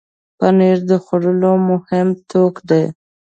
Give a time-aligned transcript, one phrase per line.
[0.37, 2.83] پنېر د خوړو مهم توکی دی.